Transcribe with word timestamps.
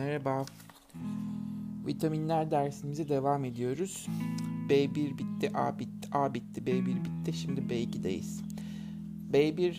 Merhaba. 0.00 0.46
Vitaminler 1.86 2.50
dersimize 2.50 3.08
devam 3.08 3.44
ediyoruz. 3.44 4.08
B1 4.68 5.18
bitti, 5.18 5.50
A 5.54 5.78
bitti, 5.78 6.08
A 6.12 6.34
bitti, 6.34 6.60
B1 6.60 7.04
bitti. 7.04 7.32
Şimdi 7.32 7.60
B2'deyiz. 7.60 8.40
B1 9.32 9.76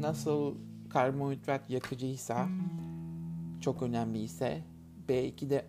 nasıl 0.00 0.54
karbonhidrat 0.90 1.70
yakıcıysa, 1.70 2.48
çok 3.60 3.82
önemli 3.82 4.18
ise 4.18 4.64
B2 5.08 5.50
de 5.50 5.66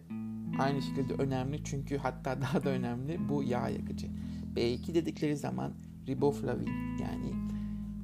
aynı 0.60 0.82
şekilde 0.82 1.14
önemli 1.14 1.64
çünkü 1.64 1.98
hatta 1.98 2.42
daha 2.42 2.64
da 2.64 2.70
önemli 2.70 3.30
bu 3.30 3.44
yağ 3.44 3.70
yakıcı. 3.70 4.08
B2 4.56 4.94
dedikleri 4.94 5.38
zaman 5.38 5.74
riboflavin 6.08 6.98
yani 7.02 7.34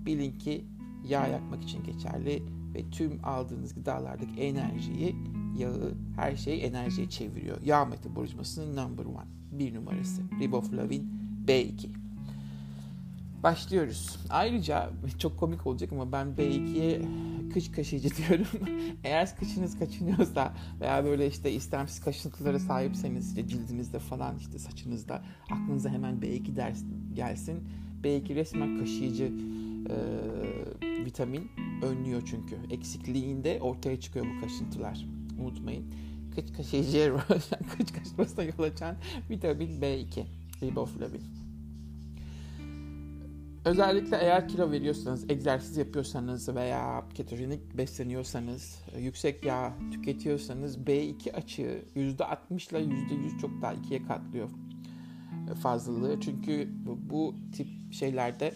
bilin 0.05 0.37
ki 0.37 0.65
yağ 1.07 1.27
yakmak 1.27 1.63
için 1.63 1.83
geçerli 1.83 2.43
ve 2.75 2.89
tüm 2.91 3.19
aldığınız 3.25 3.75
gıdalardaki 3.75 4.41
enerjiyi, 4.41 5.15
yağı, 5.57 5.93
her 6.15 6.35
şeyi 6.35 6.61
enerjiye 6.61 7.09
çeviriyor. 7.09 7.57
Yağ 7.65 7.85
metabolizmasının 7.85 8.75
number 8.75 9.05
one, 9.05 9.25
bir 9.51 9.75
numarası. 9.75 10.21
Riboflavin 10.39 11.09
B2. 11.47 11.87
Başlıyoruz. 13.43 14.19
Ayrıca 14.29 14.89
çok 15.19 15.39
komik 15.39 15.67
olacak 15.67 15.91
ama 15.93 16.11
ben 16.11 16.27
B2'ye 16.27 17.01
kış 17.53 17.71
kaşıyıcı 17.71 18.09
diyorum. 18.17 18.47
Eğer 19.03 19.37
kışınız 19.37 19.79
kaçınıyorsa 19.79 20.53
veya 20.81 21.05
böyle 21.05 21.27
işte 21.27 21.51
istemsiz 21.51 21.99
kaşıntılara 21.99 22.59
sahipseniz 22.59 23.27
işte 23.27 23.47
cildinizde 23.47 23.99
falan 23.99 24.37
işte 24.37 24.59
saçınızda 24.59 25.21
aklınıza 25.51 25.89
hemen 25.89 26.15
B2 26.15 26.55
ders 26.55 26.83
gelsin. 27.13 27.63
B2 28.03 28.35
resmen 28.35 28.79
kaşıyıcı 28.79 29.31
e, 29.89 29.95
vitamin 31.05 31.51
önlüyor 31.81 32.21
çünkü. 32.25 32.55
Eksikliğinde 32.71 33.59
ortaya 33.61 33.99
çıkıyor 33.99 34.25
bu 34.25 34.41
kaşıntılar. 34.41 35.05
Unutmayın. 35.39 35.85
Kıç 36.35 36.53
kaşıyıcıya 36.57 37.05
yol 37.05 37.19
açan, 37.29 37.59
kıç 37.77 37.93
kaşmasına 37.93 38.43
yol 38.43 38.59
açan 38.59 38.95
vitamin 39.29 39.81
B2. 39.81 40.23
Riboflavin. 40.61 41.21
Özellikle 43.65 44.17
eğer 44.17 44.47
kilo 44.47 44.71
veriyorsanız, 44.71 45.29
egzersiz 45.29 45.77
yapıyorsanız 45.77 46.55
veya 46.55 47.03
ketojenik 47.13 47.77
besleniyorsanız, 47.77 48.79
yüksek 48.99 49.45
yağ 49.45 49.73
tüketiyorsanız 49.91 50.77
B2 50.77 51.31
açığı 51.31 51.81
%60 51.95 52.71
ile 52.71 52.79
%100 52.79 53.39
çok 53.41 53.61
daha 53.61 53.73
ikiye 53.73 54.03
katlıyor 54.03 54.49
fazlalığı. 55.53 56.19
Çünkü 56.19 56.69
bu 57.09 57.35
tip 57.55 57.67
şeylerde 57.91 58.53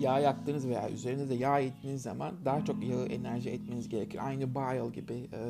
yağ 0.00 0.18
yaktığınız 0.18 0.68
veya 0.68 0.90
üzerinde 0.90 1.28
de 1.28 1.34
yağ 1.34 1.60
ettiğiniz 1.60 2.02
zaman 2.02 2.34
daha 2.44 2.64
çok 2.64 2.84
yağı 2.84 3.06
enerji 3.06 3.50
etmeniz 3.50 3.88
gerekir. 3.88 4.26
Aynı 4.26 4.54
bile 4.54 4.92
gibi, 4.92 5.14
e, 5.14 5.40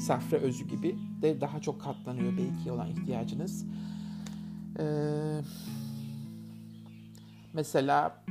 safra 0.00 0.36
özü 0.36 0.68
gibi 0.68 0.96
de 1.22 1.40
daha 1.40 1.60
çok 1.60 1.80
katlanıyor 1.80 2.32
B2 2.32 2.70
olan 2.70 2.88
ihtiyacınız. 2.88 3.66
E, 4.78 4.84
mesela 7.52 8.24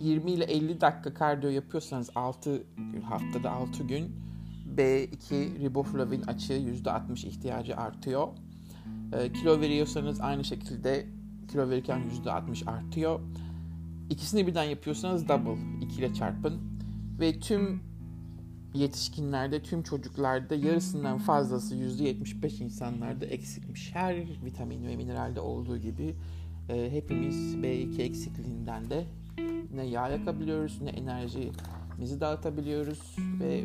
20 0.00 0.30
ile 0.30 0.44
50 0.44 0.80
dakika 0.80 1.14
kardiyo 1.14 1.50
yapıyorsanız 1.50 2.10
6 2.14 2.62
haftada 3.02 3.50
6 3.50 3.84
gün 3.84 4.16
B2 4.76 5.60
riboflavin 5.60 6.22
açığı 6.22 6.52
%60 6.52 7.26
ihtiyacı 7.26 7.76
artıyor. 7.76 8.28
E, 9.12 9.32
kilo 9.32 9.60
veriyorsanız 9.60 10.20
aynı 10.20 10.44
şekilde 10.44 11.06
kilo 11.48 11.70
verirken 11.70 12.00
%60 12.24 12.70
artıyor. 12.70 13.20
İkisini 14.10 14.46
birden 14.46 14.64
yapıyorsanız 14.64 15.28
double 15.28 15.84
2 15.84 15.98
ile 15.98 16.14
çarpın 16.14 16.60
ve 17.20 17.40
tüm 17.40 17.80
yetişkinlerde, 18.74 19.62
tüm 19.62 19.82
çocuklarda 19.82 20.54
yarısından 20.54 21.18
fazlası 21.18 21.76
%75 21.76 22.64
insanlarda 22.64 23.26
eksikmiş. 23.26 23.94
Her 23.94 24.16
vitamin 24.44 24.86
ve 24.86 24.96
mineralde 24.96 25.40
olduğu 25.40 25.78
gibi 25.78 26.14
e, 26.68 26.92
hepimiz 26.92 27.54
B2 27.54 28.02
eksikliğinden 28.02 28.90
de 28.90 29.04
ne 29.74 29.86
yağ 29.86 30.08
yakabiliyoruz 30.08 30.80
ne 30.82 30.90
enerjimizi 30.90 32.20
dağıtabiliyoruz 32.20 33.16
ve 33.40 33.64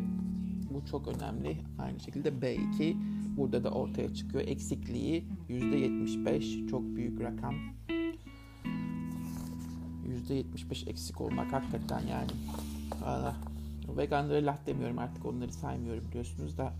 bu 0.70 0.86
çok 0.90 1.08
önemli. 1.08 1.56
Aynı 1.78 2.00
şekilde 2.00 2.28
B2 2.28 2.96
burada 3.36 3.64
da 3.64 3.70
ortaya 3.70 4.14
çıkıyor. 4.14 4.44
Eksikliği 4.46 5.24
%75 5.48 6.68
çok 6.68 6.82
büyük 6.82 7.20
rakam. 7.20 7.54
%75 10.28 10.90
eksik 10.90 11.20
olmak 11.20 11.52
hakikaten 11.52 12.00
yani. 12.00 12.30
Valla 13.02 13.36
veganlara 13.96 14.46
laf 14.46 14.66
demiyorum 14.66 14.98
artık 14.98 15.26
onları 15.26 15.52
saymıyorum 15.52 16.04
biliyorsunuz 16.08 16.58
da 16.58 16.72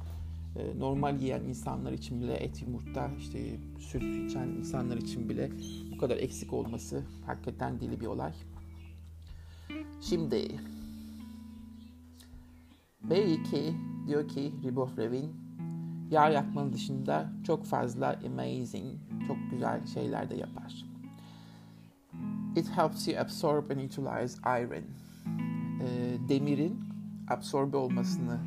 e, 0.56 0.78
normal 0.78 1.20
yiyen 1.20 1.42
insanlar 1.42 1.92
için 1.92 2.20
bile 2.20 2.34
et, 2.34 2.62
yumurta, 2.62 3.10
işte 3.19 3.38
süt 3.78 4.02
içen 4.02 4.48
insanlar 4.48 4.96
için 4.96 5.28
bile 5.28 5.50
bu 5.92 5.98
kadar 5.98 6.16
eksik 6.16 6.52
olması 6.52 7.02
hakikaten 7.26 7.80
deli 7.80 8.00
bir 8.00 8.06
olay. 8.06 8.32
Şimdi 10.00 10.48
B2 13.08 13.72
diyor 14.06 14.28
ki 14.28 14.52
riboflavin 14.64 15.36
yağ 16.10 16.28
yakmanın 16.28 16.72
dışında 16.72 17.32
çok 17.46 17.64
fazla 17.64 18.20
amazing, 18.26 18.94
çok 19.26 19.36
güzel 19.50 19.86
şeyler 19.86 20.30
de 20.30 20.34
yapar. 20.36 20.85
It 22.56 22.67
helps 22.69 23.06
you 23.06 23.19
absorb 23.19 23.71
and 23.71 23.81
utilize 23.81 24.39
iron. 24.47 24.84
E, 25.81 26.19
demirin 26.28 26.84
absorbe 27.28 27.77
olmasını 27.77 28.39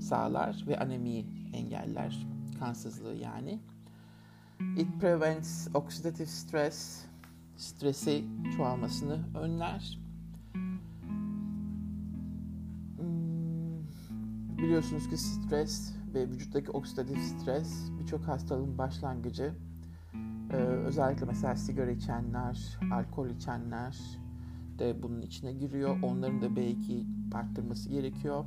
sağlar 0.00 0.64
ve 0.66 0.78
anemiyi 0.78 1.26
engeller. 1.52 2.26
Kansızlığı 2.58 3.14
yani. 3.14 3.58
It 4.76 5.00
prevents 5.00 5.68
oxidative 5.74 6.26
stress. 6.26 7.04
Stresi 7.56 8.24
çoğalmasını 8.56 9.38
önler. 9.38 9.98
Hmm, 12.96 13.82
biliyorsunuz 14.58 15.08
ki 15.08 15.16
stres 15.16 15.92
ve 16.14 16.28
vücuttaki 16.28 16.70
oksidatif 16.70 17.18
stres 17.18 17.90
birçok 18.00 18.28
hastalığın 18.28 18.78
başlangıcı. 18.78 19.54
Ee, 20.50 20.56
özellikle 20.56 21.26
mesela 21.26 21.56
sigara 21.56 21.90
içenler, 21.90 22.78
alkol 22.92 23.28
içenler 23.28 23.98
de 24.78 25.02
bunun 25.02 25.22
içine 25.22 25.52
giriyor. 25.52 26.02
Onların 26.02 26.42
da 26.42 26.46
B2 26.46 27.04
arttırması 27.34 27.88
gerekiyor. 27.88 28.44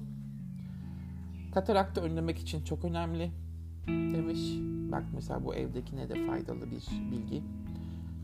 Kataraktı 1.54 2.02
önlemek 2.02 2.40
için 2.40 2.64
çok 2.64 2.86
önemli 2.86 3.32
demiş. 3.88 4.40
Bak 4.92 5.04
mesela 5.16 5.46
bu 5.46 5.56
evdekine 5.56 6.10
de 6.10 6.28
faydalı 6.28 6.72
bir 6.72 7.12
bilgi. 7.12 7.44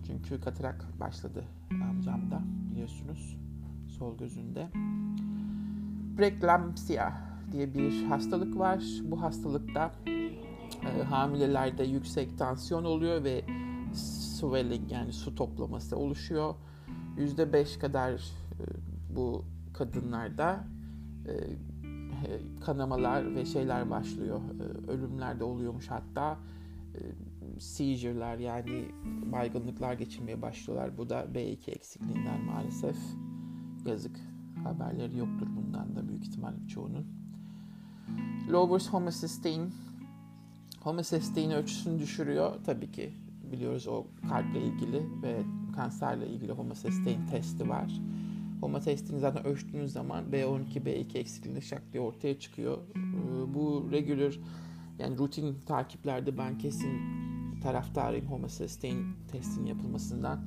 Çünkü 0.08 0.42
katarak 0.42 0.86
başladı 1.00 1.44
amcamda 1.72 2.42
biliyorsunuz 2.72 3.38
sol 3.88 4.18
gözünde. 4.18 4.68
Preeclampsia 6.18 7.12
diye 7.52 7.74
bir 7.74 8.04
hastalık 8.04 8.58
var. 8.58 8.84
Bu 9.04 9.22
hastalıkta 9.22 9.92
e, 10.86 11.04
hamilelerde 11.04 11.84
yüksek 11.84 12.38
tansiyon 12.38 12.84
oluyor 12.84 13.24
ve 13.24 13.44
swelling 14.38 14.92
yani 14.92 15.14
su 15.14 15.36
toplaması 15.36 15.98
oluşuyor. 15.98 16.56
%5 17.18 17.80
kadar 17.80 18.12
e, 18.12 18.20
bu 19.16 19.46
kadınlarda 19.74 20.64
e, 21.28 21.34
kanamalar 22.66 23.36
ve 23.36 23.46
şeyler 23.46 23.90
başlıyor. 23.90 24.42
E, 24.60 24.92
ölümler 24.92 25.40
de 25.40 25.44
oluyormuş 25.44 25.88
hatta. 25.88 26.38
Seizure'lar 27.60 28.38
yani 28.38 28.86
baygınlıklar 29.32 29.94
geçirmeye 29.94 30.42
başlıyorlar. 30.42 30.98
Bu 30.98 31.10
da 31.10 31.24
B2 31.24 31.72
eksikliğinden 31.72 32.42
maalesef. 32.42 32.98
Yazık. 33.86 34.20
Haberleri 34.64 35.18
yoktur 35.18 35.48
bundan 35.56 35.96
da 35.96 36.10
büyük 36.10 36.24
ihtimal 36.24 36.54
çoğunun. 36.68 37.06
Lowers 38.52 38.90
homocysteine. 38.90 39.68
Homocysteine 40.80 41.56
ölçüsünü 41.56 42.00
düşürüyor. 42.00 42.56
Tabii 42.66 42.92
ki 42.92 43.14
biliyoruz 43.52 43.88
o 43.88 44.06
kalple 44.30 44.62
ilgili 44.62 45.04
ve 45.24 45.42
kanserle 45.76 46.28
ilgili 46.28 46.52
homocysteine 46.52 47.26
testi 47.26 47.70
var. 47.70 48.02
Homocysteine 48.62 49.20
zaten 49.20 49.46
ölçtüğünüz 49.46 49.92
zaman 49.92 50.24
B12, 50.26 50.84
B2 50.84 51.18
eksikliğinde 51.18 51.62
şak 51.62 51.94
diye 51.94 52.04
ortaya 52.04 52.40
çıkıyor. 52.40 52.78
Ee, 52.96 53.54
bu 53.54 53.90
regular 53.92 54.40
yani 55.00 55.18
rutin 55.18 55.56
takiplerde 55.66 56.38
ben 56.38 56.58
kesin 56.58 57.02
taraftarıyım 57.62 58.28
homocysteine 58.28 59.04
testin 59.32 59.66
yapılmasından. 59.66 60.40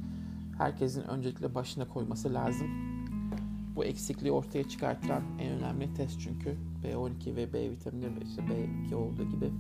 Herkesin 0.58 1.03
öncelikle 1.03 1.55
başına 1.55 1.88
koyması 1.88 2.35
lazım. 2.35 2.69
Bu 3.76 3.85
eksikliği 3.85 4.32
ortaya 4.32 4.69
çıkartan 4.69 5.23
en 5.38 5.53
önemli 5.53 5.94
test 5.94 6.20
çünkü 6.20 6.56
B12 6.85 7.37
ve 7.37 7.53
B 7.53 7.70
vitamini 7.70 8.25
işte 8.25 8.43
B2 8.43 8.94
olduğu 8.94 9.25
gibi 9.31 9.50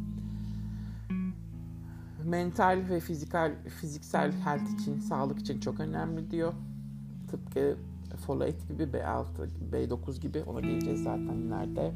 mental 2.24 2.82
ve 2.90 3.00
fizikal 3.00 3.52
fiziksel 3.80 4.32
health 4.32 4.80
için, 4.80 4.98
sağlık 4.98 5.38
için 5.38 5.60
çok 5.60 5.80
önemli 5.80 6.30
diyor. 6.30 6.52
Tıpkı 7.30 7.76
folate 8.26 8.58
gibi 8.68 8.82
B6, 8.82 9.24
B9 9.72 10.20
gibi 10.20 10.42
ona 10.42 10.60
geleceğiz 10.60 11.02
zaten 11.02 11.36
ileride. 11.36 11.92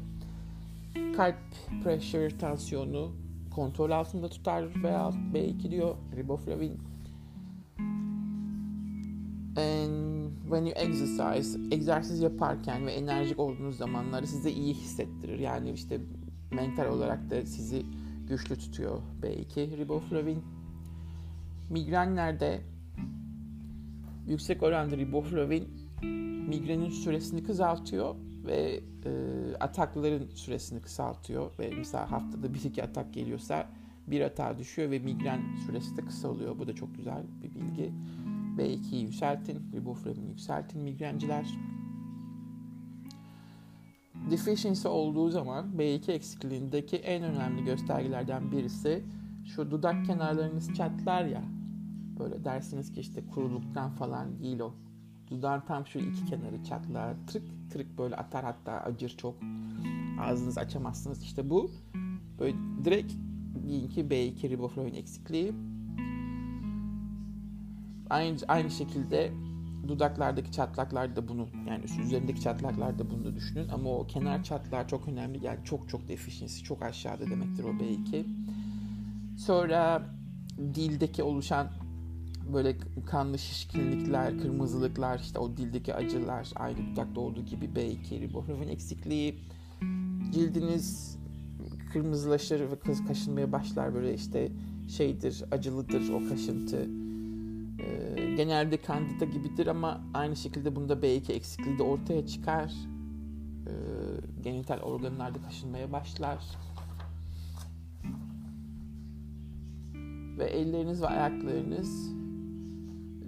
kalp 1.17 1.35
pressure, 1.83 2.37
tansiyonu 2.37 3.11
kontrol 3.55 3.91
altında 3.91 4.29
tutar 4.29 4.83
veya 4.83 5.11
B2 5.33 5.71
diyor 5.71 5.95
riboflavin. 6.15 6.79
And 9.57 10.31
when 10.41 10.65
you 10.65 10.73
exercise, 10.75 11.59
egzersiz 11.71 12.21
yaparken 12.21 12.85
ve 12.85 12.91
enerjik 12.91 13.39
olduğunuz 13.39 13.77
zamanları 13.77 14.27
size 14.27 14.51
iyi 14.51 14.73
hissettirir. 14.73 15.39
Yani 15.39 15.71
işte 15.71 15.99
mental 16.51 16.85
olarak 16.85 17.29
da 17.29 17.45
sizi 17.45 17.85
güçlü 18.27 18.55
tutuyor 18.55 19.01
B2 19.21 19.77
riboflavin. 19.77 20.43
Migrenlerde 21.69 22.61
yüksek 24.27 24.63
oranda 24.63 24.97
riboflavin 24.97 25.67
migrenin 26.47 26.89
süresini 26.89 27.43
kısaltıyor 27.43 28.15
ve 28.45 28.79
e, 29.05 29.11
atakların 29.59 30.29
süresini 30.29 30.81
kısaltıyor 30.81 31.51
ve 31.59 31.73
mesela 31.77 32.11
haftada 32.11 32.53
bir 32.53 32.63
iki 32.63 32.83
atak 32.83 33.13
geliyorsa 33.13 33.67
bir 34.07 34.21
atağa 34.21 34.57
düşüyor 34.57 34.91
ve 34.91 34.99
migren 34.99 35.41
süresi 35.65 35.97
de 35.97 36.01
kısalıyor. 36.05 36.59
Bu 36.59 36.67
da 36.67 36.75
çok 36.75 36.95
güzel 36.95 37.23
bir 37.43 37.55
bilgi. 37.55 37.91
B2'yi 38.57 39.01
yükseltin, 39.01 39.71
riboflavin 39.73 40.27
yükseltin 40.27 40.81
migrenciler. 40.81 41.45
Deficiency 44.31 44.87
olduğu 44.87 45.29
zaman 45.29 45.65
B2 45.77 46.11
eksikliğindeki 46.11 46.97
en 46.97 47.23
önemli 47.23 47.63
göstergelerden 47.63 48.51
birisi 48.51 49.03
şu 49.45 49.71
dudak 49.71 50.05
kenarlarınız 50.05 50.73
çatlar 50.73 51.25
ya. 51.25 51.43
Böyle 52.19 52.45
dersiniz 52.45 52.93
ki 52.93 52.99
işte 52.99 53.23
kuruluktan 53.33 53.91
falan 53.91 54.39
değil 54.39 54.59
o. 54.59 54.73
Dudağın 55.29 55.61
tam 55.61 55.87
şu 55.87 55.99
iki 55.99 56.25
kenarı 56.25 56.63
çatlar. 56.63 57.15
Tırık 57.27 57.47
tırık 57.71 57.97
böyle 57.97 58.15
atar 58.15 58.45
hatta 58.45 58.71
acır 58.71 59.09
çok. 59.09 59.35
Ağzınızı 60.21 60.59
açamazsınız. 60.59 61.23
İşte 61.23 61.49
bu 61.49 61.71
böyle 62.39 62.55
direkt 62.83 63.13
deyin 63.67 63.89
ki 63.89 64.01
B2 64.01 64.49
riboflavin 64.49 64.93
eksikliği. 64.93 65.53
Aynı, 68.09 68.37
aynı 68.47 68.69
şekilde 68.69 69.31
dudaklardaki 69.87 70.51
çatlaklar 70.51 71.15
da 71.15 71.27
bunu 71.27 71.47
yani 71.67 71.83
üzerindeki 72.05 72.41
çatlaklar 72.41 72.99
da 72.99 73.09
bunu 73.09 73.35
düşünün 73.35 73.69
ama 73.69 73.89
o 73.89 74.07
kenar 74.07 74.43
çatlar 74.43 74.87
çok 74.87 75.07
önemli 75.07 75.45
yani 75.45 75.59
çok 75.63 75.89
çok 75.89 76.07
deficiency 76.07 76.63
çok 76.63 76.81
aşağıda 76.81 77.29
demektir 77.29 77.63
o 77.63 77.69
B2. 77.69 78.25
Sonra 79.37 80.09
dildeki 80.57 81.23
oluşan 81.23 81.71
böyle 82.53 82.77
kanlı 83.05 83.39
şişkinlikler, 83.39 84.39
kırmızılıklar, 84.39 85.19
işte 85.19 85.39
o 85.39 85.57
dildeki 85.57 85.95
acılar, 85.95 86.51
aynı 86.55 86.77
dudakta 86.91 87.21
olduğu 87.21 87.45
gibi 87.45 87.65
B2 87.65 88.21
riboflavin 88.21 88.67
eksikliği, 88.67 89.39
cildiniz 90.33 91.17
kırmızılaşır 91.93 92.59
ve 92.59 92.79
kız 92.79 93.05
kaşınmaya 93.07 93.51
başlar 93.51 93.93
böyle 93.93 94.13
işte 94.13 94.51
şeydir, 94.87 95.43
acılıdır 95.51 96.09
o 96.09 96.29
kaşıntı. 96.29 97.04
Genelde 98.37 98.81
kandida 98.81 99.25
gibidir 99.25 99.67
ama 99.67 100.01
aynı 100.13 100.35
şekilde 100.35 100.75
bunda 100.75 100.93
B2 100.93 101.31
eksikliği 101.31 101.77
de 101.77 101.83
ortaya 101.83 102.27
çıkar. 102.27 102.73
Ee, 103.67 103.71
genital 104.43 104.79
organlarda 104.79 105.41
kaşınmaya 105.41 105.91
başlar. 105.91 106.43
Ve 110.37 110.45
elleriniz 110.45 111.01
ve 111.01 111.07
ayaklarınız 111.07 112.13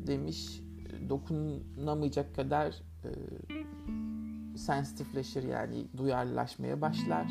demiş 0.08 0.62
dokunamayacak 1.10 2.36
kadar 2.36 2.68
e, 3.04 3.10
sensitifleşir 4.58 5.44
yani 5.44 5.88
duyarlılaşmaya 5.98 6.82
başlar. 6.82 7.28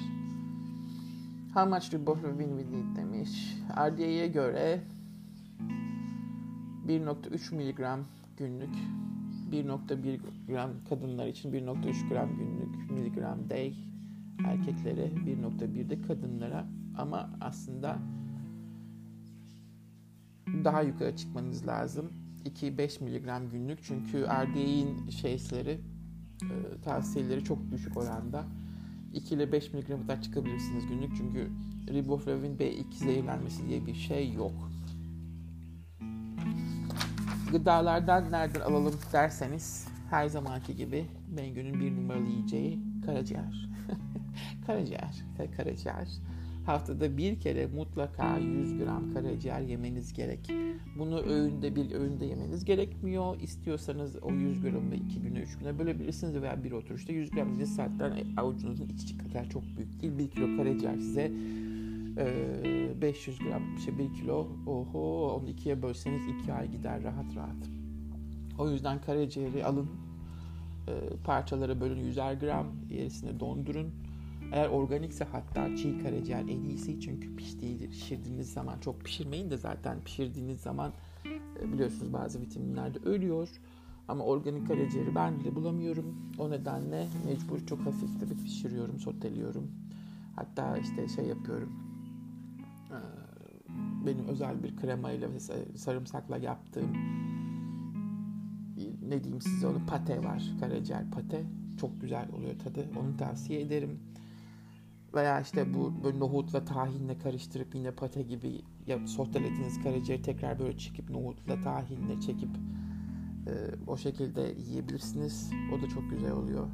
How 1.55 1.70
much 1.70 1.93
do 1.93 2.06
both 2.06 2.25
of 2.25 2.38
we 2.38 2.46
need 2.56 2.96
demiş. 2.96 3.56
RDA'ya 3.76 4.26
göre 4.26 4.81
1.3 6.88 7.55
miligram 7.55 8.00
günlük 8.37 8.75
1.1 9.53 10.19
gram 10.49 10.71
kadınlar 10.88 11.27
için 11.27 11.53
1.3 11.53 12.09
gram 12.09 12.29
günlük 12.37 12.91
miligram 12.91 13.50
day 13.50 13.75
erkeklere 14.44 15.06
1.1 15.06 15.91
de 15.91 16.03
kadınlara 16.03 16.67
ama 16.99 17.31
aslında 17.41 17.99
daha 20.65 20.83
yukarı 20.83 21.17
çıkmanız 21.17 21.67
lazım. 21.67 22.12
2-5 22.44 23.05
miligram 23.05 23.50
günlük 23.50 23.79
çünkü 23.82 24.25
RDA'in 24.25 25.09
şeyleri 25.09 25.81
e, 26.43 26.81
tavsiyeleri 26.85 27.44
çok 27.44 27.71
düşük 27.71 27.97
oranda. 27.97 28.44
2 29.15 29.35
ile 29.35 29.53
5 29.53 29.73
miligram 29.73 30.03
kadar 30.03 30.23
çıkabilirsiniz 30.23 30.87
günlük 30.87 31.17
çünkü 31.17 31.50
riboflavin 31.89 32.56
B2 32.56 32.94
zehirlenmesi 32.94 33.69
diye 33.69 33.87
bir 33.87 33.94
şey 33.94 34.32
yok. 34.32 34.71
Gıdalardan 37.56 38.32
nereden 38.32 38.61
alalım 38.61 38.94
derseniz 39.12 39.88
her 40.11 40.26
zamanki 40.26 40.76
gibi 40.76 41.05
Bengü'nün 41.37 41.81
bir 41.81 41.97
numaralı 41.97 42.29
yiyeceği 42.29 42.81
karaciğer. 43.06 43.69
karaciğer, 44.67 45.25
karaciğer. 45.56 46.08
Haftada 46.67 47.17
bir 47.17 47.41
kere 47.41 47.67
mutlaka 47.67 48.38
100 48.38 48.79
gram 48.79 49.14
karaciğer 49.14 49.61
yemeniz 49.61 50.12
gerek. 50.12 50.50
Bunu 50.99 51.20
öğünde 51.20 51.76
bir 51.76 51.93
öğünde 51.93 52.25
yemeniz 52.25 52.64
gerekmiyor. 52.64 53.41
İstiyorsanız 53.41 54.17
o 54.23 54.32
100 54.32 54.62
gramı 54.62 54.94
2 54.94 55.20
güne 55.20 55.38
3 55.38 55.58
güne 55.58 55.79
bölebilirsiniz 55.79 56.43
veya 56.43 56.64
bir 56.64 56.73
oturuşta 56.73 57.12
100 57.12 57.31
gram 57.31 57.49
dediğiniz 57.49 57.75
saatten 57.76 58.12
avucunuzun 58.37 58.88
içi 58.88 59.19
kadar 59.19 59.50
çok 59.50 59.62
büyük 59.76 60.03
değil. 60.03 60.19
1 60.19 60.31
kilo 60.31 60.56
karaciğer 60.56 60.97
size 60.97 61.32
500 62.17 63.39
gram 63.39 63.77
işte 63.77 63.99
1 63.99 64.15
kilo 64.15 64.49
oho 64.67 65.33
onu 65.35 65.49
ikiye 65.49 65.83
bölseniz 65.83 66.23
2 66.43 66.53
ay 66.53 66.71
gider 66.71 67.03
rahat 67.03 67.37
rahat. 67.37 67.71
O 68.59 68.71
yüzden 68.71 69.01
karaciğeri 69.01 69.65
alın 69.65 69.89
parçalara 71.25 71.81
bölün 71.81 72.13
100'er 72.13 72.39
gram 72.41 72.67
gerisini 72.89 73.41
dondurun 73.41 73.93
eğer 74.53 74.69
organikse 74.69 75.25
hatta 75.25 75.77
çiğ 75.77 75.99
karaciğer 75.99 76.41
en 76.41 76.65
iyisi 76.65 77.01
çünkü 77.01 77.37
piştiği, 77.37 77.91
pişirdiğiniz 77.91 78.53
zaman 78.53 78.79
çok 78.81 79.01
pişirmeyin 79.01 79.51
de 79.51 79.57
zaten 79.57 80.01
pişirdiğiniz 80.05 80.61
zaman 80.61 80.93
e, 81.61 81.73
biliyorsunuz 81.73 82.13
bazı 82.13 82.41
vitaminler 82.41 82.95
de 82.95 82.99
ölüyor. 82.99 83.49
Ama 84.09 84.25
organik 84.25 84.69
karaciğeri 84.69 85.15
ben 85.15 85.41
bile 85.41 85.55
bulamıyorum. 85.55 86.17
O 86.39 86.51
nedenle 86.51 87.06
mecbur 87.27 87.67
çok 87.67 87.79
hafif 87.81 88.20
tabii 88.20 88.43
pişiriyorum, 88.44 88.99
soteliyorum. 88.99 89.70
Hatta 90.37 90.77
işte 90.77 91.08
şey 91.08 91.25
yapıyorum. 91.25 91.85
E, 92.96 94.06
benim 94.06 94.29
özel 94.29 94.62
bir 94.62 94.76
kremayla 94.76 95.29
ve 95.32 95.41
sarımsakla 95.76 96.36
yaptığım 96.36 96.93
ne 99.08 99.24
diyeyim 99.24 99.41
size 99.41 99.67
onu 99.67 99.86
pate 99.86 100.24
var. 100.24 100.53
Karaciğer 100.60 101.10
pate. 101.10 101.44
Çok 101.81 102.00
güzel 102.00 102.29
oluyor 102.32 102.58
tadı. 102.58 102.86
Onu 103.00 103.17
tavsiye 103.17 103.60
ederim 103.60 104.00
veya 105.17 105.41
işte 105.41 105.74
bu 105.74 106.05
böyle 106.05 106.19
nohutla 106.20 106.65
tahinle 106.65 107.19
karıştırıp 107.19 107.74
yine 107.74 107.91
pate 107.91 108.22
gibi 108.22 108.60
ya 108.86 109.06
sotelediğiniz 109.06 109.82
karaciğeri 109.82 110.22
tekrar 110.22 110.58
böyle 110.58 110.79
çekip 110.79 111.10
nohutla 111.10 111.60
tahinle 111.60 112.20
çekip 112.20 112.50
e, 113.46 113.53
o 113.86 113.96
şekilde 113.96 114.55
yiyebilirsiniz. 114.58 115.50
O 115.74 115.82
da 115.82 115.88
çok 115.88 116.10
güzel 116.10 116.32
oluyor. 116.32 116.67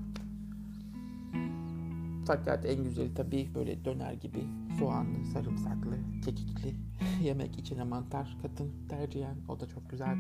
Fakat 2.26 2.66
en 2.66 2.84
güzeli 2.84 3.14
tabii 3.14 3.48
böyle 3.54 3.84
döner 3.84 4.12
gibi 4.12 4.44
soğanlı, 4.78 5.24
sarımsaklı, 5.32 5.96
kekikli 6.24 6.74
yemek 7.22 7.58
içine 7.58 7.84
mantar 7.84 8.36
katın 8.42 8.70
tercihen. 8.88 9.36
O 9.48 9.60
da 9.60 9.68
çok 9.68 9.90
güzel. 9.90 10.16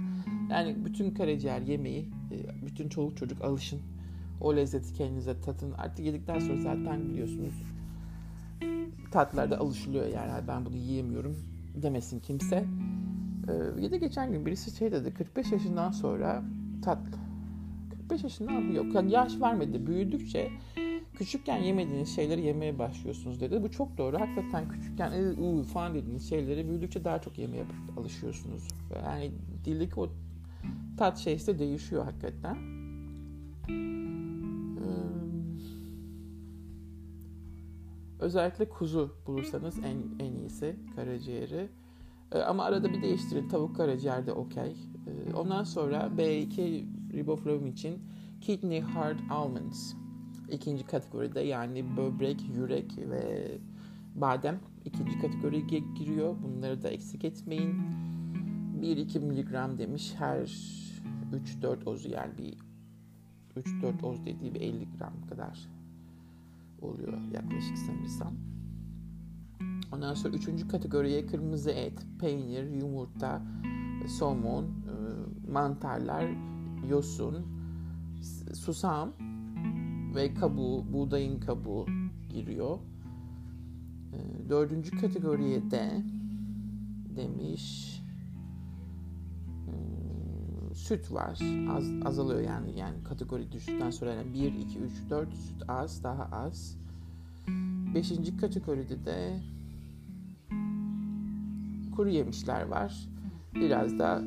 Yani 0.50 0.84
bütün 0.84 1.10
karaciğer 1.10 1.60
yemeği, 1.60 2.08
e, 2.32 2.66
bütün 2.66 2.88
çoluk 2.88 3.16
çocuk 3.16 3.42
alışın. 3.42 3.80
O 4.40 4.56
lezzeti 4.56 4.94
kendinize 4.94 5.40
tatın. 5.40 5.72
Artık 5.72 6.06
yedikten 6.06 6.38
sonra 6.38 6.60
zaten 6.60 7.08
biliyorsunuz 7.08 7.54
tatlarda 9.12 9.58
alışılıyor 9.58 10.06
yani 10.06 10.48
ben 10.48 10.66
bunu 10.66 10.76
yiyemiyorum 10.76 11.36
demesin 11.74 12.20
kimse. 12.20 12.64
Ee, 13.48 13.82
ya 13.82 13.90
da 13.90 13.96
geçen 13.96 14.32
gün 14.32 14.46
birisi 14.46 14.76
şey 14.76 14.92
dedi 14.92 15.14
45 15.14 15.52
yaşından 15.52 15.90
sonra 15.90 16.42
tat 16.82 16.98
45 17.90 18.22
yaşından 18.22 18.72
yok 18.72 18.94
yani 18.94 19.12
yaş 19.12 19.40
vermedi 19.40 19.86
büyüdükçe 19.86 20.50
küçükken 21.14 21.56
yemediğiniz 21.56 22.14
şeyleri 22.16 22.42
yemeye 22.42 22.78
başlıyorsunuz 22.78 23.40
dedi. 23.40 23.62
Bu 23.62 23.70
çok 23.70 23.98
doğru. 23.98 24.20
Hakikaten 24.20 24.68
küçükken 24.68 25.12
ıı 25.12 25.62
falan 25.62 25.94
dediğiniz 25.94 26.28
şeyleri 26.28 26.68
büyüdükçe 26.68 27.04
daha 27.04 27.20
çok 27.20 27.38
yemeye 27.38 27.64
alışıyorsunuz. 27.96 28.68
Yani 29.06 29.32
dildeki 29.64 30.00
o 30.00 30.08
tat 30.96 31.18
şeysi 31.18 31.58
değişiyor 31.58 32.04
hakikaten. 32.04 32.82
Özellikle 38.22 38.68
kuzu 38.68 39.16
bulursanız 39.26 39.78
en 39.78 40.24
en 40.26 40.32
iyisi 40.32 40.76
karaciğeri. 40.96 41.68
Ee, 42.32 42.38
ama 42.38 42.64
arada 42.64 42.92
bir 42.92 43.02
değiştirin. 43.02 43.48
Tavuk 43.48 43.76
karaciğer 43.76 44.26
de 44.26 44.32
okey. 44.32 44.76
Ee, 45.06 45.34
ondan 45.34 45.64
sonra 45.64 46.10
B2 46.18 46.84
riboflavin 47.12 47.66
için 47.66 48.02
kidney 48.40 48.80
hard 48.80 49.18
almonds. 49.30 49.94
İkinci 50.52 50.84
kategoride 50.86 51.40
yani 51.40 51.96
böbrek, 51.96 52.44
yürek 52.56 52.98
ve 52.98 53.52
badem 54.14 54.60
ikinci 54.84 55.18
kategoriye 55.18 55.82
giriyor. 55.98 56.36
Bunları 56.42 56.82
da 56.82 56.88
eksik 56.88 57.24
etmeyin. 57.24 57.74
1-2 58.82 59.18
miligram 59.18 59.78
demiş 59.78 60.14
her 60.18 60.38
3-4 61.62 61.84
ozu 61.88 62.08
yani 62.08 62.38
bir 62.38 62.54
3-4 63.62 64.06
oz 64.06 64.24
dediği 64.24 64.54
bir 64.54 64.60
50 64.60 64.88
gram 64.98 65.26
kadar 65.28 65.68
oluyor 66.80 67.18
yaklaşık 67.34 67.78
sanırsam. 67.78 68.34
Ondan 69.92 70.14
sonra 70.14 70.36
üçüncü 70.36 70.68
kategoriye 70.68 71.26
kırmızı 71.26 71.70
et, 71.70 72.06
peynir, 72.20 72.70
yumurta, 72.70 73.42
somon, 74.18 74.64
e, 74.64 74.70
mantarlar, 75.52 76.30
yosun, 76.88 77.46
susam 78.54 79.12
ve 80.14 80.34
kabuğu, 80.34 80.92
buğdayın 80.92 81.40
kabuğu 81.40 81.86
giriyor. 82.28 82.78
E, 84.12 84.48
dördüncü 84.48 85.00
kategoriye 85.00 85.70
de 85.70 86.02
demiş 87.16 87.96
e, 89.68 89.74
süt 90.74 91.12
var. 91.12 91.38
Az, 91.70 91.90
azalıyor 92.04 92.40
yani 92.40 92.78
yani 92.78 93.04
kategori 93.04 93.52
düştükten 93.52 93.90
sonra 93.90 94.14
yani 94.14 94.34
1, 94.34 94.52
2, 94.54 94.78
3, 94.78 94.92
4 95.10 95.34
süt 95.34 95.62
az, 95.68 96.04
daha 96.04 96.24
az. 96.24 96.78
Beşinci 97.94 98.36
kategoride 98.36 99.04
de 99.04 99.40
kuru 101.96 102.08
yemişler 102.08 102.62
var. 102.62 103.08
Biraz 103.54 103.98
da 103.98 104.22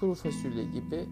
kuru 0.00 0.14
fasulye 0.14 0.64
gibi 0.64 1.08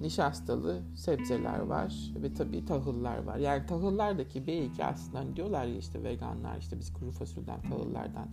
nişastalı 0.00 0.82
sebzeler 0.94 1.58
var 1.58 2.12
ve 2.22 2.34
tabii 2.34 2.64
tahıllar 2.64 3.22
var. 3.24 3.36
Yani 3.36 3.66
tahıllardaki 3.66 4.38
B2 4.38 4.84
aslında 4.84 5.18
hani 5.18 5.36
diyorlar 5.36 5.66
ya 5.66 5.76
işte 5.76 6.04
veganlar 6.04 6.58
işte 6.58 6.78
biz 6.78 6.92
kuru 6.92 7.10
fasulyeden 7.10 7.62
tahıllardan 7.62 8.28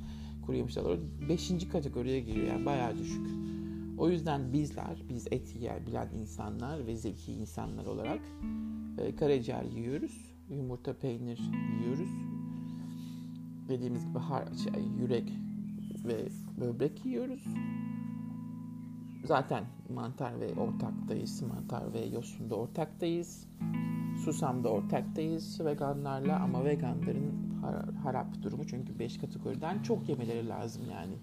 kuru 0.46 0.55
yemişler 0.55 0.82
alıyoruz. 0.82 1.03
Beşinci 1.29 1.70
kategoriye 1.70 2.20
giriyor 2.20 2.48
yani 2.48 2.65
bayağı 2.65 2.98
düşük. 2.98 3.27
O 3.98 4.10
yüzden 4.10 4.53
bizler, 4.53 5.03
biz 5.10 5.27
et 5.32 5.55
yiyebilen 5.55 6.10
insanlar 6.20 6.88
ve 6.88 6.96
zeki 6.96 7.34
insanlar 7.34 7.86
olarak 7.86 8.22
e, 8.98 9.15
karaciğer 9.15 9.63
yiyoruz. 9.63 10.34
Yumurta, 10.50 10.93
peynir 10.93 11.39
yiyoruz. 11.79 12.10
Dediğimiz 13.70 14.08
gibi 14.08 14.20
har, 14.20 14.46
şey, 14.63 14.84
yürek 15.00 15.34
ve 16.05 16.27
böbrek 16.62 17.05
yiyoruz. 17.05 17.46
Zaten 19.24 19.63
mantar 19.96 20.39
ve 20.39 20.53
ortaktayız. 20.53 21.42
Mantar 21.42 21.94
ve 21.94 22.06
yosunda 22.06 22.56
ortaktayız. 22.56 23.48
Susamda 24.25 24.70
ortaktayız 24.70 25.65
veganlarla 25.65 26.39
ama 26.39 26.65
veganların 26.65 27.34
har- 27.62 27.96
harap 27.96 28.44
durumu 28.44 28.68
çünkü 28.68 29.00
5 29.00 29.18
kategoriden 29.18 29.82
çok 29.82 30.10
yemeleri 30.10 30.48
lazım 30.48 30.84
yani 30.92 31.13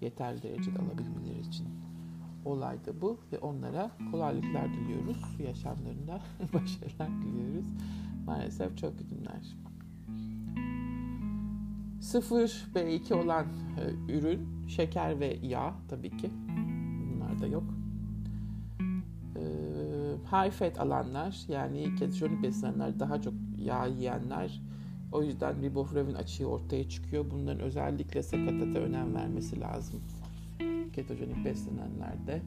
yeterli 0.00 0.42
derecede 0.42 0.78
alabilmeleri 0.78 1.40
için. 1.40 1.66
Olay 2.44 2.84
da 2.86 3.00
bu 3.00 3.18
ve 3.32 3.38
onlara 3.38 3.90
kolaylıklar 4.10 4.74
diliyoruz. 4.74 5.36
Yaşamlarında 5.46 6.20
başarılar 6.54 7.22
diliyoruz. 7.22 7.66
Maalesef 8.26 8.78
çok 8.78 8.98
kötüler. 8.98 9.56
Sıfır 12.00 12.66
B2 12.74 13.14
olan 13.14 13.46
e, 14.08 14.12
ürün 14.12 14.48
şeker 14.68 15.20
ve 15.20 15.38
yağ 15.42 15.74
tabii 15.88 16.16
ki. 16.16 16.30
Bunlar 17.38 17.42
da 17.42 17.46
yok. 17.46 17.64
E, 19.36 19.42
high 20.30 20.52
fat 20.52 20.80
alanlar 20.80 21.40
yani 21.48 21.94
ketojenik 21.94 22.42
beslenenler 22.42 23.00
daha 23.00 23.22
çok 23.22 23.34
yağ 23.58 23.86
yiyenler 23.86 24.62
o 25.12 25.22
yüzden 25.22 25.62
riboflavin 25.62 26.14
açığı 26.14 26.46
ortaya 26.48 26.88
çıkıyor. 26.88 27.30
Bunların 27.30 27.60
özellikle 27.60 28.22
sakatata 28.22 28.78
önem 28.78 29.14
vermesi 29.14 29.60
lazım. 29.60 30.00
Ketojenik 30.92 31.44
beslenenlerde. 31.44 32.42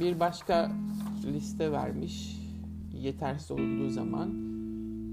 Bir 0.00 0.20
başka 0.20 0.72
liste 1.24 1.72
vermiş. 1.72 2.38
Yetersiz 2.92 3.50
olunduğu 3.50 3.90
zaman 3.90 4.30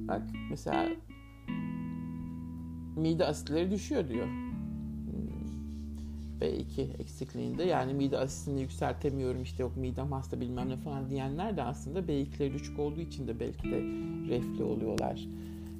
bak 0.08 0.22
mesela 0.50 0.90
mide 2.96 3.26
asitleri 3.26 3.72
düşüyor 3.72 4.08
diyor. 4.08 4.45
B2 6.42 7.02
eksikliğinde 7.02 7.64
yani 7.64 7.94
mide 7.94 8.18
asitini 8.18 8.62
yükseltemiyorum 8.62 9.44
işte 9.44 9.64
yok 9.64 9.78
midem 9.78 10.12
hasta 10.12 10.42
bilmem 10.42 10.70
ne 10.70 10.78
falan 10.78 11.10
diyenler 11.10 11.58
de 11.58 11.64
aslında 11.64 12.00
B2'leri 12.00 12.54
düşük 12.54 12.80
olduğu 12.80 13.02
için 13.02 13.28
de 13.28 13.40
belki 13.40 13.72
de 13.72 13.82
reflü 14.30 14.64
oluyorlar. 14.64 15.28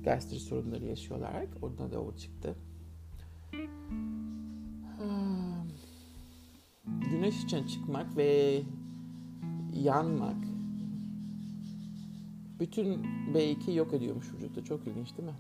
Gastrik 0.04 0.42
sorunları 0.42 0.86
yaşıyorlar. 0.86 1.46
Oradan 1.62 1.92
da 1.92 2.02
o 2.02 2.16
çıktı. 2.16 2.56
Güneş 7.12 7.44
için 7.44 7.68
çıkmak 7.68 8.18
ve 8.18 8.62
yanmak 9.74 10.38
bütün 12.60 13.04
B2 13.34 13.72
yok 13.72 13.94
ediyormuş 13.94 14.34
vücutta. 14.34 14.64
Çok 14.64 14.88
ilginç 14.88 15.18
değil 15.18 15.30
mi? 15.30 15.36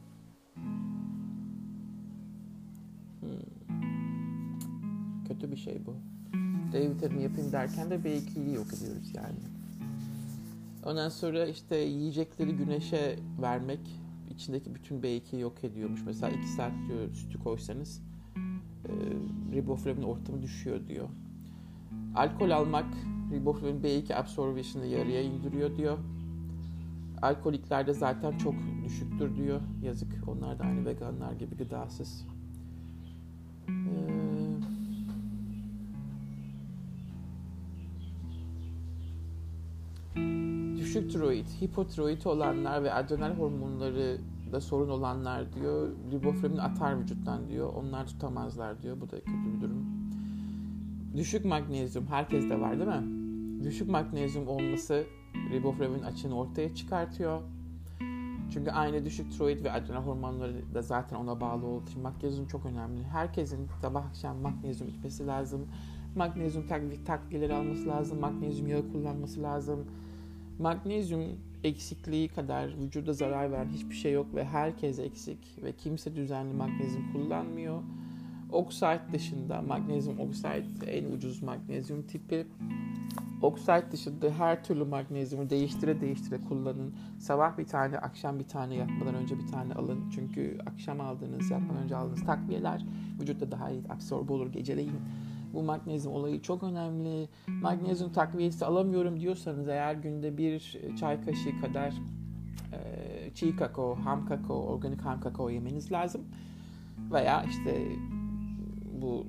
Kötü 5.36 5.52
bir 5.52 5.58
şey 5.58 5.82
bu. 5.86 5.94
D 6.72 6.90
vitamini 6.90 7.24
yapayım 7.24 7.52
derken 7.52 7.90
de 7.90 7.96
B2'yi 7.96 8.56
yok 8.56 8.68
ediyoruz 8.74 9.12
yani. 9.16 9.40
Ondan 10.86 11.10
sonra 11.10 11.46
işte 11.46 11.76
yiyecekleri 11.76 12.52
güneşe 12.52 13.20
vermek 13.42 13.80
içindeki 14.30 14.76
bütün 14.76 15.02
B2'yi 15.02 15.42
yok 15.42 15.64
ediyormuş. 15.64 16.02
Mesela 16.06 16.32
2 16.38 16.48
saat 16.48 16.72
diyor 16.88 17.14
sütü 17.14 17.40
koysanız 17.40 18.02
e, 18.86 18.92
riboflavin 19.56 20.04
ortamı 20.04 20.42
düşüyor 20.42 20.88
diyor. 20.88 21.10
Alkol 22.16 22.50
almak 22.50 22.94
riboflavin 23.32 23.82
B2 23.82 24.16
absorption'ı 24.16 24.86
yarıya 24.86 25.22
indiriyor 25.22 25.78
diyor. 25.78 25.98
Alkoliklerde 27.22 27.94
zaten 27.94 28.38
çok 28.38 28.56
düşüktür 28.84 29.36
diyor. 29.36 29.62
Yazık. 29.84 30.28
Onlar 30.28 30.60
da 30.60 30.64
aynı 30.64 30.86
veganlar 30.86 31.32
gibi 31.32 31.58
gıdasız. 31.58 32.26
Ee, 33.70 34.15
düşük 40.96 41.12
tiroid, 41.12 41.46
hipotiroid 41.62 42.26
olanlar 42.26 42.84
ve 42.84 42.94
adrenal 42.94 43.38
hormonları 43.38 44.18
da 44.52 44.62
sorun 44.62 44.90
olanlar 44.90 45.54
diyor. 45.54 45.90
Riboflavin 46.12 46.58
atar 46.58 47.00
vücuttan 47.00 47.50
diyor. 47.50 47.74
Onlar 47.74 48.08
tutamazlar 48.08 48.82
diyor. 48.82 49.02
Bu 49.02 49.12
da 49.12 49.20
kötü 49.20 49.56
bir 49.56 49.62
durum. 49.62 49.86
Düşük 51.18 51.46
magnezyum 51.46 52.08
herkeste 52.08 52.60
var 52.62 52.80
değil 52.80 52.90
mi? 52.90 53.64
Düşük 53.64 53.90
magnezyum 53.90 54.48
olması 54.48 55.04
riboflavin 55.52 56.04
açığını 56.04 56.38
ortaya 56.38 56.76
çıkartıyor. 56.76 57.42
Çünkü 58.54 58.72
aynı 58.72 59.06
düşük 59.06 59.32
tiroid 59.32 59.64
ve 59.64 59.72
adrenal 59.72 60.04
hormonları 60.04 60.74
da 60.74 60.82
zaten 60.82 61.16
ona 61.18 61.42
bağlı 61.42 61.66
olduğu 61.66 61.90
için 61.90 62.02
magnezyum 62.02 62.48
çok 62.48 62.66
önemli. 62.66 63.04
Herkesin 63.04 63.68
sabah 63.82 64.06
akşam 64.06 64.38
magnezyum 64.38 64.90
içmesi 64.90 65.28
lazım. 65.28 65.68
Magnezyum 66.16 66.68
takviyeleri 67.06 67.54
alması 67.54 67.88
lazım. 67.88 68.20
Magnezyum 68.20 68.68
yağı 68.68 68.92
kullanması 68.92 69.44
lazım. 69.44 69.86
Magnezyum 70.60 71.22
eksikliği 71.64 72.28
kadar 72.28 72.78
vücuda 72.78 73.14
zarar 73.14 73.52
veren 73.52 73.70
hiçbir 73.70 73.96
şey 73.96 74.14
yok 74.14 74.36
ve 74.36 74.46
herkes 74.46 75.00
eksik 75.00 75.64
ve 75.64 75.72
kimse 75.72 76.16
düzenli 76.16 76.54
magnezyum 76.54 77.14
kullanmıyor. 77.14 77.82
Oksait 78.52 79.02
dışında 79.14 79.62
magnezyum 79.62 80.20
oksit 80.20 80.84
en 80.88 81.12
ucuz 81.12 81.44
magnezyum 81.44 82.02
tipi. 82.02 82.48
Oksit 83.42 83.92
dışında 83.92 84.30
her 84.30 84.64
türlü 84.64 84.84
magnezyumu 84.84 85.50
değiştire 85.50 86.02
değiştire 86.02 86.40
kullanın. 86.50 86.96
Sabah 87.20 87.58
bir 87.58 87.66
tane, 87.66 87.98
akşam 87.98 88.40
bir 88.40 88.48
tane, 88.48 88.76
yatmadan 88.76 89.16
önce 89.16 89.40
bir 89.40 89.48
tane 89.48 89.74
alın. 89.74 90.00
Çünkü 90.16 90.58
akşam 90.66 91.02
aldığınız, 91.02 91.52
yatmadan 91.52 91.84
önce 91.84 91.96
aldığınız 91.96 92.26
takviyeler 92.26 92.86
vücutta 93.22 93.52
daha 93.52 93.70
iyi 93.70 93.82
absorbe 93.90 94.34
olur 94.34 94.54
geceleyin. 94.54 95.00
Bu 95.56 95.64
magnezyum 95.64 96.14
olayı 96.14 96.42
çok 96.42 96.64
önemli. 96.64 97.30
Magnezyum 97.48 98.12
takviyesi 98.12 98.66
alamıyorum 98.66 99.20
diyorsanız 99.20 99.68
eğer 99.68 99.96
günde 99.96 100.38
bir 100.38 100.80
çay 101.00 101.22
kaşığı 101.22 101.62
kadar 101.62 101.94
e, 102.74 103.32
çiğ 103.34 103.56
kakao, 103.56 103.96
ham 103.96 104.26
kakao, 104.26 104.66
organik 104.66 105.02
ham 105.02 105.20
kakao 105.20 105.50
yemeniz 105.50 105.92
lazım. 105.92 106.22
Veya 107.12 107.44
işte 107.44 107.88
bu 109.02 109.28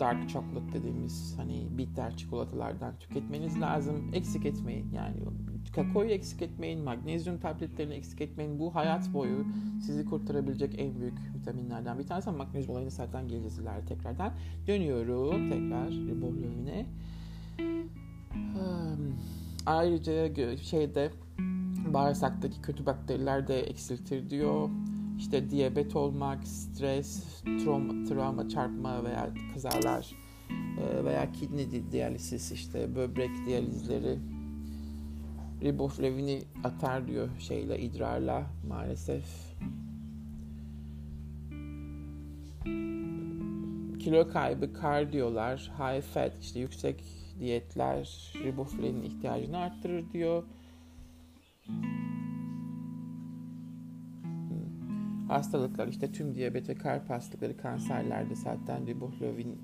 dark 0.00 0.28
chocolate 0.28 0.72
dediğimiz 0.72 1.34
hani 1.38 1.66
bitter 1.70 2.16
çikolatalardan 2.16 2.98
tüketmeniz 2.98 3.60
lazım. 3.60 4.10
Eksik 4.12 4.46
etmeyin 4.46 4.92
yani 4.92 5.16
kakaoyu 5.72 6.10
eksik 6.10 6.42
etmeyin, 6.42 6.80
magnezyum 6.80 7.38
tabletlerini 7.38 7.94
eksik 7.94 8.20
etmeyin. 8.20 8.58
Bu 8.58 8.74
hayat 8.74 9.12
boyu 9.12 9.46
sizi 9.86 10.04
kurtarabilecek 10.04 10.74
en 10.78 11.00
büyük 11.00 11.18
vitaminlerden 11.34 11.98
bir 11.98 12.06
tanesi. 12.06 12.30
Magnezyum 12.30 12.74
olayını 12.74 12.90
zaten 12.90 13.28
geleceğiz 13.28 13.58
ileride 13.58 13.86
tekrardan. 13.86 14.32
Dönüyorum 14.66 15.50
tekrar 15.50 15.90
riboflavine. 15.90 16.86
Hmm. 18.34 19.14
ayrıca 19.66 20.56
şeyde 20.56 21.10
bağırsaktaki 21.94 22.62
kötü 22.62 22.86
bakteriler 22.86 23.48
de 23.48 23.60
eksiltir 23.60 24.30
diyor. 24.30 24.70
İşte 25.18 25.50
diyabet 25.50 25.96
olmak, 25.96 26.46
stres, 26.46 27.42
travma, 27.42 28.04
travma 28.04 28.48
çarpma 28.48 29.04
veya 29.04 29.30
kazalar 29.54 30.16
e, 30.80 31.04
veya 31.04 31.32
kidney 31.32 31.92
diyalisis 31.92 32.52
işte 32.52 32.94
böbrek 32.96 33.30
diyalizleri 33.46 34.18
riboflavini 35.62 36.42
atar 36.64 37.08
diyor 37.08 37.28
şeyle 37.38 37.78
idrarla 37.78 38.46
maalesef. 38.68 39.24
Kilo 43.98 44.28
kaybı, 44.28 44.72
kardiyolar, 44.72 45.72
high 45.78 46.02
fat 46.02 46.38
işte 46.40 46.60
yüksek 46.60 47.04
diyetler 47.38 48.32
riboflavin 48.44 49.02
ihtiyacını 49.02 49.56
arttırır 49.58 50.10
diyor. 50.12 50.44
Hastalıklar 55.28 55.88
işte 55.88 56.12
tüm 56.12 56.34
diyabet 56.34 56.68
ve 56.68 56.74
kalp 56.74 57.10
hastalıkları, 57.10 57.56
kanserlerde 57.56 58.34
zaten 58.34 58.86
riboflavin 58.86 59.58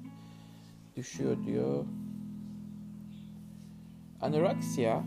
düşüyor 0.97 1.45
diyor. 1.47 1.85
Anoreksiya 4.21 5.05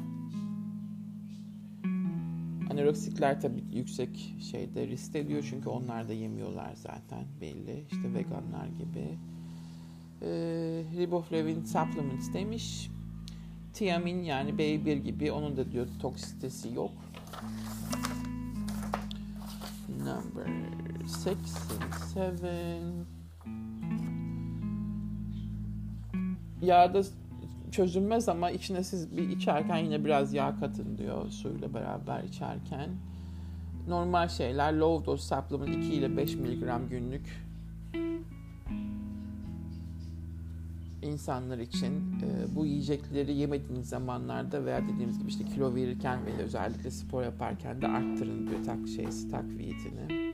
Anoreksikler 2.74 3.42
tabii 3.42 3.63
yüksek 3.74 4.36
şeyde 4.51 4.88
risk 4.88 5.15
ediyor 5.15 5.48
çünkü 5.50 5.70
onlar 5.70 6.08
da 6.10 6.13
yemiyorlar 6.13 6.74
zaten 6.75 7.25
belli. 7.42 7.84
İşte 7.92 8.13
veganlar 8.13 8.68
gibi. 8.68 9.18
Ee, 10.22 10.84
riboflavin 10.98 11.63
supplements 11.63 12.34
demiş. 12.34 12.89
Tiamin 13.74 14.24
yani 14.24 14.51
B1 14.51 14.98
gibi 14.98 15.32
onun 15.32 15.58
da 15.58 15.72
diyor 15.72 15.88
toksitesi 16.01 16.74
yok. 16.74 16.92
Number 20.00 20.48
6 21.25 21.30
and 22.20 22.39
7 26.62 26.65
Yağda 26.65 27.03
çözülmez 27.74 28.30
ama 28.30 28.51
içine 28.51 28.84
siz 28.84 29.18
bir 29.18 29.30
içerken 29.30 29.77
yine 29.77 30.06
biraz 30.06 30.34
yağ 30.34 30.56
katın 30.60 30.98
diyor 30.98 31.30
suyla 31.30 31.74
beraber 31.74 32.24
içerken. 32.24 32.89
Normal 33.88 34.27
şeyler 34.27 34.74
low 34.74 35.06
dose 35.06 35.36
supplement 35.36 35.86
2 35.86 35.94
ile 35.94 36.18
5 36.18 36.36
mg 36.36 36.89
günlük 36.89 37.44
insanlar 41.01 41.58
için 41.58 41.94
e, 41.94 42.56
bu 42.56 42.65
yiyecekleri 42.65 43.34
yemediğiniz 43.34 43.89
zamanlarda 43.89 44.65
veya 44.65 44.82
dediğimiz 44.88 45.20
gibi 45.20 45.30
işte 45.30 45.46
kilo 45.46 45.75
verirken 45.75 46.25
ve 46.25 46.44
özellikle 46.44 46.92
spor 46.92 47.24
yaparken 47.24 47.82
de 47.82 47.88
arttırın 47.88 48.48
diyor 48.48 48.63
tak 48.65 48.88
şeysi 48.96 49.32
takviyetini. 49.32 50.34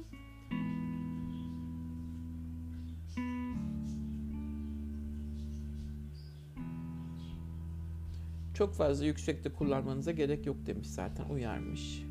Çok 8.60 8.74
fazla 8.74 9.06
yüksekte 9.06 9.54
kullanmanıza 9.54 10.12
gerek 10.12 10.46
yok 10.46 10.58
demiş 10.66 10.88
zaten 10.88 11.30
uyarmış. 11.30 12.04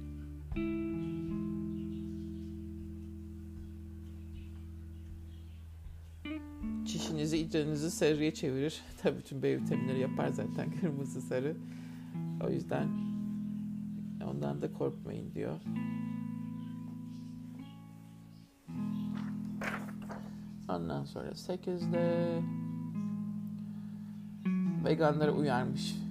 Çişinizi, 6.86 7.38
idrarınızı 7.38 7.90
sarıya 7.90 8.34
çevirir. 8.34 8.82
Tabii 9.02 9.18
bütün 9.18 9.42
B 9.42 9.60
vitaminleri 9.60 10.00
yapar 10.00 10.28
zaten 10.28 10.70
kırmızı 10.80 11.20
sarı. 11.20 11.56
O 12.46 12.50
yüzden 12.50 12.88
ondan 14.24 14.62
da 14.62 14.72
korkmayın 14.72 15.34
diyor. 15.34 15.61
Ondan 20.68 21.04
sonra 21.04 21.28
8'de 21.28 22.42
veganlara 24.84 25.32
uyarmış 25.32 26.08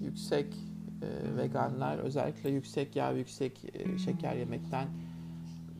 yüksek 0.00 0.54
e, 1.02 1.36
veganlar 1.36 1.98
özellikle 1.98 2.50
yüksek 2.50 2.96
yağ, 2.96 3.10
yüksek 3.10 3.64
e, 3.74 3.98
şeker 3.98 4.36
yemekten 4.36 4.88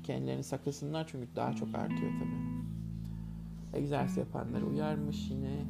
kendilerini 0.04 0.44
saklasınlar 0.44 1.06
çünkü 1.11 1.28
daha 1.37 1.52
çok 1.52 1.74
artıyor 1.74 2.12
tabii. 2.18 2.50
Egzersiz 3.78 4.16
yapanları 4.16 4.66
uyarmış 4.66 5.30
yine. 5.30 5.64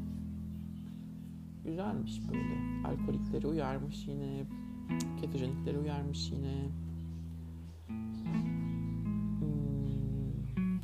Güzelmiş 1.64 2.20
böyle. 2.28 2.88
Alkolikleri 2.88 3.46
uyarmış 3.46 4.06
yine. 4.06 4.44
Ketojenikleri 5.20 5.78
uyarmış 5.78 6.30
yine. 6.30 6.68
Hmm. 7.86 8.40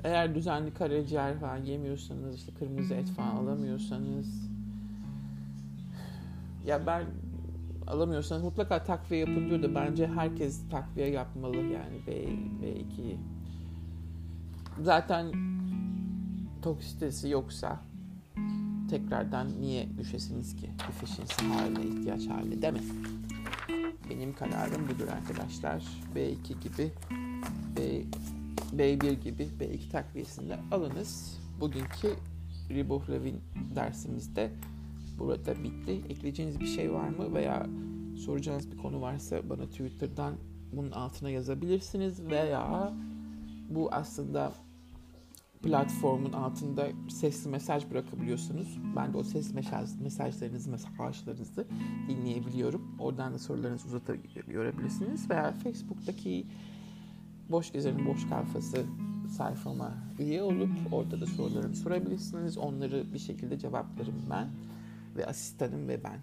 Eğer 0.05 0.35
düzenli 0.35 0.75
karaciğer 0.75 1.41
falan 1.41 1.57
yemiyorsanız, 1.57 2.37
işte 2.37 2.53
kırmızı 2.59 2.95
et 2.95 3.09
falan 3.09 3.37
alamıyorsanız 3.37 4.51
ya 6.67 6.87
ben 6.87 7.05
alamıyorsanız 7.87 8.43
mutlaka 8.43 8.85
takviye 8.85 9.21
yapın 9.21 9.49
diyor 9.49 9.63
da 9.63 9.75
bence 9.75 10.07
herkes 10.07 10.69
takviye 10.71 11.11
yapmalı 11.11 11.57
yani 11.57 12.07
B, 12.07 12.13
B2 12.63 13.17
zaten 14.81 15.33
toksitesi 16.63 17.29
yoksa 17.29 17.81
tekrardan 18.91 19.61
niye 19.61 19.99
düşesiniz 19.99 20.57
ki 20.57 20.71
deficiency 20.89 21.45
haline 21.45 21.83
ihtiyaç 21.85 22.27
haline 22.27 22.71
mi? 22.71 22.81
Benim 24.11 24.35
kararım 24.35 24.89
budur 24.89 25.09
arkadaşlar. 25.09 25.85
B2 26.15 26.61
gibi 26.61 26.93
B, 27.77 28.03
B1 28.77 29.13
gibi 29.13 29.49
B2 29.61 29.91
takviyesinde 29.91 30.59
alınız. 30.71 31.39
Bugünkü 31.61 32.17
riboflavin 32.71 33.41
dersimizde 33.77 34.51
burada 35.19 35.65
bitti. 35.65 36.03
Ekleyeceğiniz 36.09 36.61
bir 36.61 36.67
şey 36.67 36.93
var 36.93 37.09
mı 37.09 37.35
veya 37.35 37.67
soracağınız 38.17 38.73
bir 38.73 38.77
konu 38.77 39.01
varsa 39.01 39.51
bana 39.51 39.67
Twitter'dan 39.67 40.35
bunun 40.73 40.91
altına 40.91 41.31
yazabilirsiniz 41.31 42.27
veya 42.27 42.93
bu 43.69 43.89
aslında 43.93 44.53
platformun 45.63 46.33
altında 46.33 46.89
sesli 47.09 47.51
mesaj 47.51 47.91
bırakabiliyorsunuz. 47.91 48.79
Ben 48.97 49.13
de 49.13 49.19
o 49.19 49.23
ses 49.23 49.55
mesaj, 49.55 49.91
mesajlarınızı, 50.01 50.71
mesajlarınızı 50.71 51.67
dinleyebiliyorum. 52.09 52.97
Oradan 52.99 53.35
da 53.35 53.39
sorularınızı 53.39 53.89
uzatabilirsiniz. 53.89 55.31
Veya 55.31 55.53
Facebook'taki 55.53 56.47
Boş 57.51 57.73
Gezer'in 57.73 58.07
Boş 58.07 58.29
Kafası 58.29 58.85
sayfama 59.37 59.95
üye 60.19 60.43
olup 60.43 60.71
orada 60.93 61.21
da 61.21 61.27
sorularımı 61.27 61.77
sorabilirsiniz. 61.77 62.59
Onları 62.59 63.05
bir 63.15 63.19
şekilde 63.19 63.59
cevaplarım 63.59 64.15
ben 64.31 64.49
ve 65.17 65.27
asistanım 65.27 65.89
ve 65.89 66.05
ben. 66.05 66.21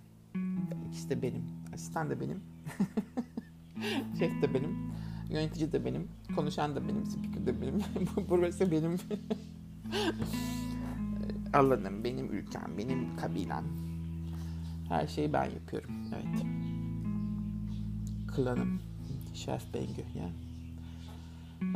İkisi 0.88 1.10
de 1.10 1.22
benim. 1.22 1.44
Asistan 1.74 2.10
da 2.10 2.20
benim. 2.20 2.40
Şef 4.20 4.42
de 4.42 4.54
benim. 4.54 4.78
Yönetici 5.30 5.72
de 5.72 5.86
benim. 5.86 6.08
Konuşan 6.36 6.76
da 6.76 6.88
benim. 6.88 7.06
Speaker 7.06 7.46
de 7.46 7.62
benim. 7.62 7.80
Burası 8.30 8.72
benim. 8.72 8.98
alanım, 11.54 12.04
benim 12.04 12.34
ülkem, 12.34 12.78
benim 12.78 13.16
kabilem. 13.18 13.66
Her 14.90 15.08
şeyi 15.08 15.34
ben 15.34 15.46
yapıyorum. 15.46 15.92
Evet. 16.16 16.46
Klanım. 18.28 18.82
Şef 19.34 19.74
Bengü 19.74 20.02
ya. 20.16 20.30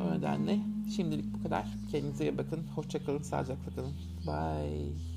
O 0.02 0.12
nedenle 0.12 0.60
şimdilik 0.96 1.34
bu 1.34 1.44
kadar. 1.44 1.68
Kendinize 1.92 2.24
iyi 2.24 2.38
bakın. 2.38 2.68
Hoşçakalın. 2.76 3.22
Sağlıcakla 3.22 3.76
kalın. 3.76 3.94
Bye. 4.28 5.17